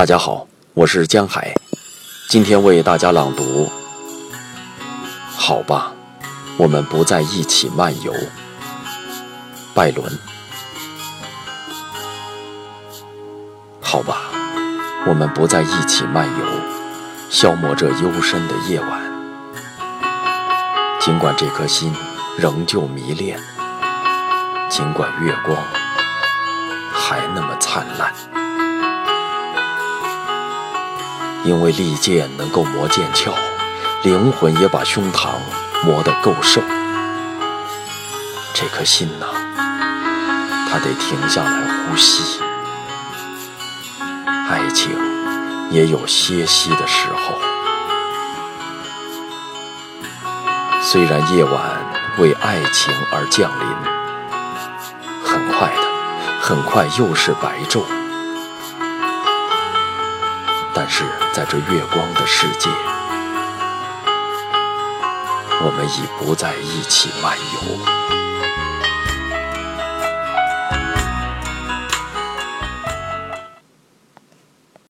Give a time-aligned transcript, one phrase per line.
[0.00, 1.54] 大家好，我是江海，
[2.30, 3.68] 今天为大家朗读。
[5.36, 5.92] 好吧，
[6.56, 8.10] 我们不再一起漫游。
[9.74, 10.18] 拜伦。
[13.82, 14.22] 好吧，
[15.06, 16.46] 我们不再一起漫游，
[17.28, 19.02] 消磨这幽深的夜晚。
[20.98, 21.94] 尽管这颗心
[22.38, 23.38] 仍旧迷恋，
[24.70, 25.54] 尽管月光
[26.90, 28.39] 还那么灿烂。
[31.44, 33.32] 因为利剑能够磨剑鞘，
[34.02, 35.30] 灵魂也把胸膛
[35.84, 36.60] 磨得够瘦。
[38.52, 39.26] 这颗心呐，
[40.68, 41.50] 它得停下来
[41.88, 42.40] 呼吸。
[44.26, 44.90] 爱情
[45.70, 47.38] 也有歇息的时候。
[50.82, 51.52] 虽然夜晚
[52.18, 53.66] 为爱情而降临，
[55.24, 55.82] 很快的，
[56.40, 57.99] 很快又是白昼。
[60.72, 62.70] 但是在这月光的世界，
[65.62, 67.99] 我们已不再一起漫游。